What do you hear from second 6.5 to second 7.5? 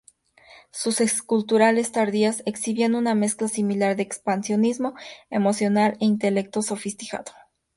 sofisticado.